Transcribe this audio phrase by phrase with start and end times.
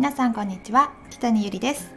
[0.00, 0.94] 皆さんこんにちは。
[1.10, 1.92] 北にゆりです。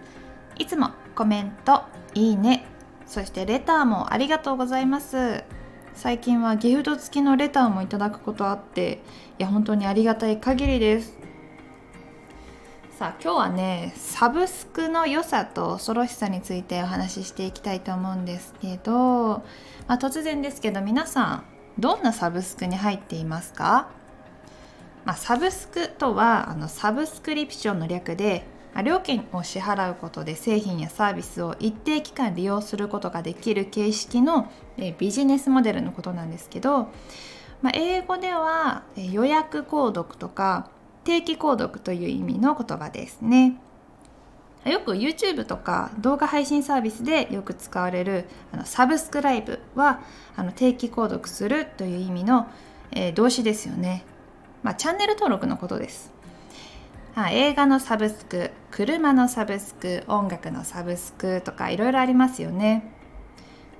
[0.59, 1.83] いつもコメント
[2.13, 2.65] いいね
[3.05, 5.45] そしてレターもありがとうございます。
[5.93, 9.01] 最近はギフト付きのレターもいただくことあって
[9.39, 11.17] いや本当にありがたい限りです。
[12.99, 19.43] さあ今日はねサブスクの良さと恐ろしさについてお話ししていきたいと思うんですけど、ま
[19.87, 21.43] あ、突然ですけど皆さん
[21.79, 23.87] どんなサブスクに入っていますか？
[25.05, 36.89] まあ、サブスクとはあのサブスクリプションの略で、まあ、料金を支払うことで製品やサービスを一定期間利用することができる形式のえビジネスモデルのことなんですけど、
[37.61, 40.69] まあ、英語では予約購読とか
[41.03, 43.57] 定期購読という意味の言葉ですね。
[44.65, 49.99] よく YouTube とか動画配信サービスでよく使われるあのサブスクライブは
[50.37, 52.47] あの定期購読するという意味の、
[52.91, 54.05] えー、動詞ですよね。
[54.63, 56.11] まあ、チャンネル登録のことです。
[57.15, 62.91] あ映画のサブスク、車のサブスク、音楽のサブスクとかいろいろありますよね。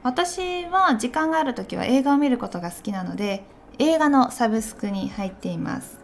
[0.04, 3.46] 私は時間がある時は映画を見ることが好きなので
[3.80, 5.98] 映画のサブスクに入っています。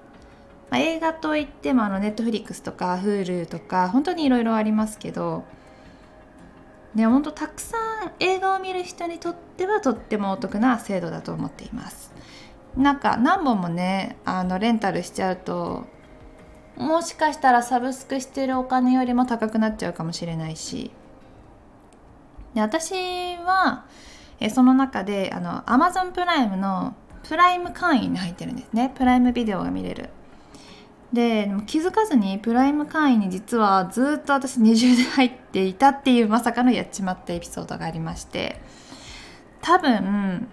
[0.70, 5.44] まあ、映画といってもあのネットフリックスとか Hulu とか本当にいろいろありますけど
[6.94, 12.14] ね本当たくさん映画を見る人にとってはとってもお得な制度だと思っています。
[12.78, 15.86] なんか何本もねあのレンタルしちゃうと
[16.78, 20.92] もしかしたらサブスクしてるお金よりも高くなっちゃうかもしれないし。
[22.54, 23.86] で私は
[24.40, 28.92] えその中であの Amazon プライムのプライム会員に入ってるんですね。
[28.96, 30.10] プライムビデオが見れる。
[31.12, 38.62] で気づかずにプライム会員に実はずっと私二重で入っていたっていうまさかのやっちまったエピソードがありまして。
[39.62, 40.48] 多分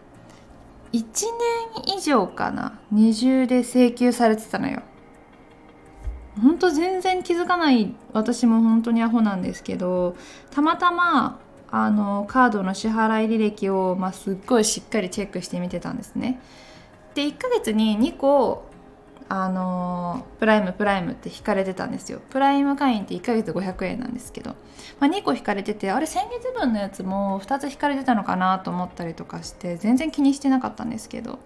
[0.92, 1.03] 1
[1.84, 2.79] 年以上かな。
[2.91, 4.83] 二重で請求されてたのよ。
[6.41, 10.17] ほんと全然気づかない私も本当にアホなんですけど
[10.51, 16.41] たまたまあのカードの支払い履歴を、まあ、すっごいしっかりチェックしてみてたんですね。
[17.14, 18.67] で1ヶ月に2個
[19.29, 22.20] あのプライムプライムって引かれてたんですよ。
[22.31, 24.55] プライム会員って1ヶ月500円なんですけど、
[25.01, 31.39] まあ、2個引かれててあれ先月分のやつも2つ引かれてたのかなと思ったりとかして全然気にしてなかったんですけど。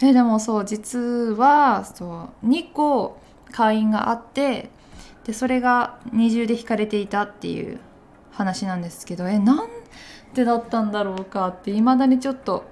[0.00, 3.18] えでもそう実はそう2個
[3.50, 4.70] 会員があって
[5.24, 7.80] でそれが二重で引かれていたっていう
[8.30, 9.68] 話なんですけどえなん
[10.34, 12.64] でだったんだろうかっていまだにちょっと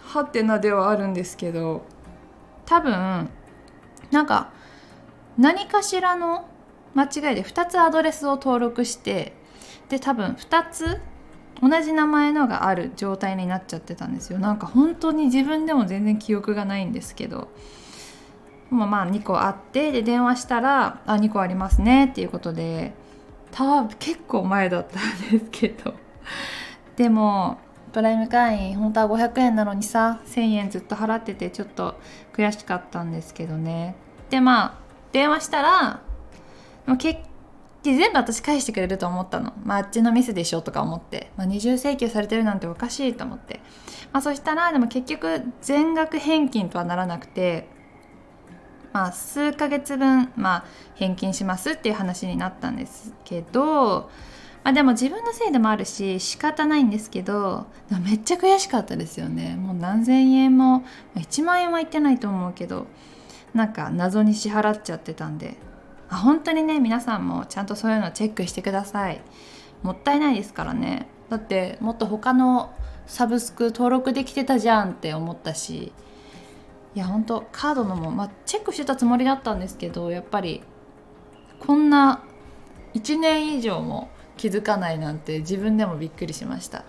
[0.00, 1.97] はてなではあるんですけど。
[2.68, 3.30] 多分
[4.10, 4.50] なんか
[5.38, 6.46] 何かしらの
[6.94, 9.32] 間違いで2つアドレスを登録して
[9.88, 11.00] で多分2つ
[11.62, 14.38] 同じ名前のがある状態になっちゃってたんですよ。
[14.38, 17.48] なんか本当に自分でも全然記憶がないんですけど。
[18.70, 22.92] まあまあ2個あってで電話したら「あ2個ありますね」っていうことで
[23.50, 25.94] 多分結構前だったんですけど。
[26.96, 27.56] でも
[27.92, 31.96] プライム会員本当は500円なのにさ1000円ずっと払っててちょっと
[32.32, 33.96] 悔しかったんですけどね。
[34.30, 34.74] でまあ
[35.12, 36.02] 電話したら
[36.98, 37.20] 結
[37.82, 43.60] 全部私返してくれると思ったの、まあ、あっちのミスでしょとか思って、まあ、二重請求されてるなんておかしいと思って、
[44.12, 47.68] まあ、そしたらでも結局全額返金とはならなくて、
[48.92, 50.64] まあ、数ヶ月分、まあ、
[50.96, 54.10] 返金しますっていう話になったんですけど
[54.64, 57.66] まあ、でも自分のせいでもあるし仕方ないんですけど
[58.04, 59.56] めっちゃ悔しかったですよね。
[59.56, 60.84] もう何千円も
[61.16, 62.86] 1万円はいってないと思うけど
[63.54, 65.56] なんか謎に支払っちゃってたんで。
[66.10, 69.20] あ本当にね皆さんもちゃんとそういうのチェックしてください。
[69.82, 71.06] もったいないですからね。
[71.28, 72.74] だってもっと他の
[73.06, 75.92] サブスク登録できてたじゃんって思ったし。
[76.94, 80.62] いや本当カードのも、まあ、チェックしてたつもりだったんですけどやっぱり
[81.60, 82.24] こんな
[82.94, 86.84] 1年以上も気づかないなんて自分でもびっくりしました。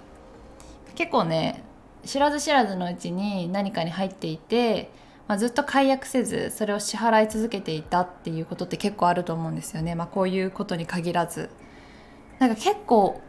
[0.96, 1.64] 結構ね
[2.06, 4.90] 知らず知らずのうちに何かに入っていて、
[5.28, 11.50] まあ、ずっと解約せずそれを支払い続けていたっていうことって結構あると思うんですよね、まあ、こういうことに限らず。
[12.40, 13.22] なんか結構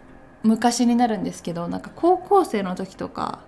[0.42, 3.40] 昔になるんですけどなんか高校生の時とか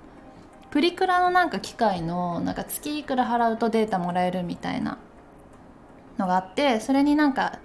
[0.70, 4.98] プリクラのなんか機械のなんか月いくら払うとデータもらえるみたいな
[6.18, 7.58] のがあってそれになんか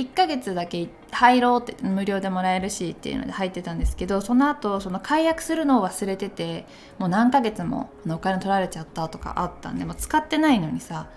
[0.00, 6.66] 1ヶ月だけ入ろうって無料でもらえるしっていうので入ってたんですけどその後その解約するのを忘れてて
[6.98, 11.08] もう何ヶ月もお金取られちゃったとかあったんでもう使ってないのにさ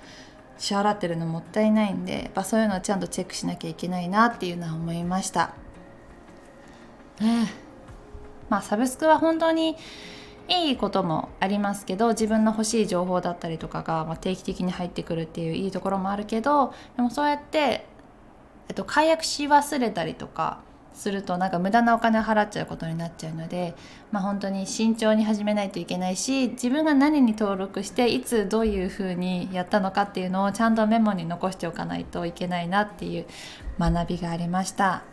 [0.58, 5.54] 支払ってるのもったいないんでやっぱそういうのをちゃんとチェックしなきゃいけないなっていうのは思いました。
[8.50, 9.76] まあサブスクは本当に
[10.48, 17.86] いいこともありますけど自分の欲しい情報だったりとかが、ま、定期的に入ってくるっていういいところもあるけどでもそうやって、
[18.70, 20.62] えっと、解約し忘れたりとか
[20.94, 23.76] するとなんか無駄なお金を払っちゃうことになっちゃうので、
[24.12, 33.26] まあ、本当に慎重に始めないといけないし自分が何に登録していつどういうふうにやったのかっていうのをちゃんとメモに残しておかないといけないなっていう
[33.80, 35.04] 学びがありました。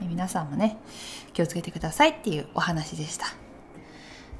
[0.00, 0.76] 皆さんもね
[1.32, 3.26] 気をつけてくださいっていうお話でした。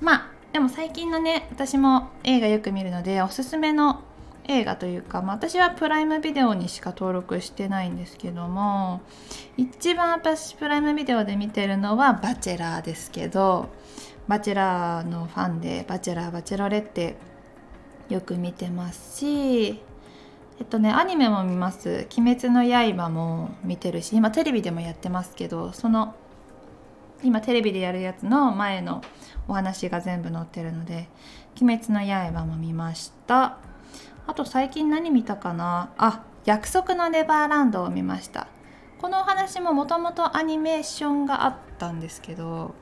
[0.01, 4.03] まあでも最近のね私も映画よく見るのでおすすめの
[4.49, 9.01] 映画というか、まあ、私はプライムビデオにしか登録してないんですけども
[9.57, 13.69] 一番私プライムビデオで見てるのは「バチェラー」ですけど
[14.29, 17.17] バチェラーのファンで「バチェラー」「バチェロレ」って
[18.09, 19.83] よく見てますし
[20.59, 26.15] えっとねアニメも見ます「鬼滅の刃」も見てるし今テレビでもやってますけどその
[27.23, 29.03] 今テレビでやるやつの前の
[29.49, 31.09] お話が全部載ってるので
[31.61, 33.66] 「鬼滅の刃」も見ました。
[34.27, 35.93] あと最近何見たかな？
[35.99, 38.49] あ約束のネバーランドを見ました。
[38.99, 42.75] このお話ももともとアニメーションがあったんですけど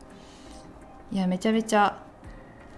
[1.11, 1.99] いやめちゃめちゃ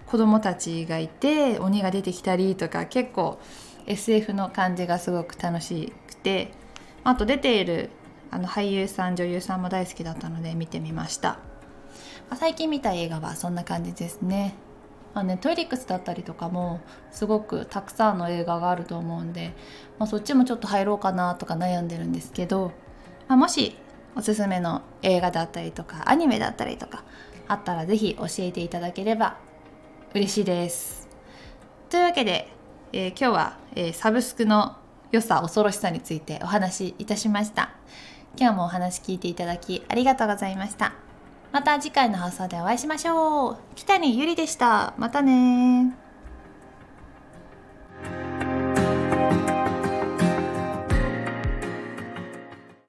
[0.07, 3.39] 子供たちがいて鬼が出てきたりとか結構
[3.85, 6.51] SF の感じがすごく楽しくて
[7.03, 7.91] あと出ている
[8.31, 11.39] あの俳優さん女優さんも大好きだったので見てみました、
[12.35, 14.55] 最近見た映画はそんな感じですね。
[15.17, 16.79] まあね、トイリックスだったりとかも
[17.09, 19.55] すごくたくさんの映画があると思うんで、
[19.97, 22.71] まあ、そっちもちょっと入ろうかなとか悩んでるんですけど、
[23.27, 23.75] まあ、もし
[24.15, 27.03] おすすめの映画だったりとかアニメだったりとか
[27.47, 29.39] あったら是非教えていただければ
[30.13, 31.09] 嬉しいです。
[31.89, 32.53] というわけで、
[32.93, 34.77] えー、今日は、えー、サブスクの
[35.11, 37.71] 良さ恐ろしさについてお話しいたしました。
[38.39, 41.06] 今日もお話聞いていただきありがとうございました。
[41.57, 43.57] また次回の放送でお会いしましょう。
[43.73, 44.93] 北にゆりでした。
[44.99, 45.91] またね